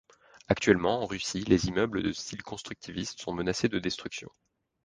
Actuellement, 0.49 1.03
en 1.03 1.05
Russie, 1.05 1.43
les 1.43 1.67
immeubles 1.67 2.01
de 2.01 2.11
style 2.11 2.41
constructiviste 2.41 3.21
sont 3.21 3.33
menacés 3.33 3.69
de 3.69 3.77
destruction. 3.77 4.31